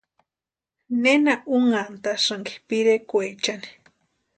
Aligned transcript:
¿Nena 1.03 1.33
unhantasïnki 1.57 2.53
pirekwaechani? 2.67 3.67